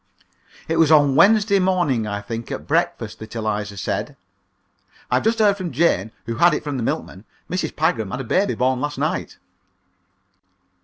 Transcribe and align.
It 0.67 0.77
was 0.77 0.91
on 0.91 1.13
Wednesday 1.13 1.59
morning, 1.59 2.07
I 2.07 2.21
think, 2.21 2.51
at 2.51 2.65
breakfast, 2.65 3.19
that 3.19 3.35
Eliza 3.35 3.77
said: 3.77 4.17
"I've 5.11 5.23
just 5.23 5.37
heard 5.37 5.57
from 5.57 5.71
Jane, 5.71 6.11
who 6.25 6.37
had 6.37 6.55
it 6.55 6.63
from 6.63 6.77
the 6.77 6.81
milkman 6.81 7.23
Mrs. 7.51 7.75
Pagram 7.75 8.09
had 8.09 8.21
a 8.21 8.23
baby 8.23 8.55
born 8.55 8.81
last 8.81 8.97
night." 8.97 9.37